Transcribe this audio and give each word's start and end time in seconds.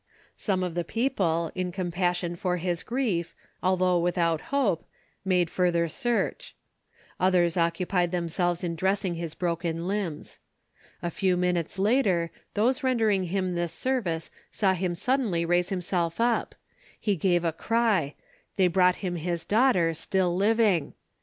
Some 0.35 0.63
of 0.63 0.73
the 0.73 0.83
people, 0.83 1.51
in 1.53 1.71
compassion 1.71 2.35
for 2.35 2.57
his 2.57 2.81
grief, 2.81 3.35
although 3.61 3.99
without 3.99 4.41
hope, 4.49 4.83
made 5.23 5.47
further 5.47 5.87
search; 5.87 6.55
others 7.19 7.55
occupied 7.55 8.09
themselves 8.09 8.63
in 8.63 8.73
dressing 8.75 9.13
his 9.13 9.35
broken 9.35 9.87
limbs. 9.87 10.39
A 11.03 11.11
few 11.11 11.37
minutes 11.37 11.77
later, 11.77 12.31
those 12.55 12.81
rendering 12.81 13.25
him 13.25 13.53
this 13.53 13.73
service 13.73 14.31
saw 14.49 14.73
him 14.73 14.95
suddenly 14.95 15.45
raise 15.45 15.69
himself 15.69 16.19
up 16.19 16.55
he 16.99 17.15
gave 17.15 17.43
a 17.45 17.53
cry 17.53 18.15
they 18.55 18.67
brought 18.67 18.95
him 19.05 19.17
his 19.17 19.45
daughter, 19.45 19.93
still 19.93 20.35
living. 20.35 20.95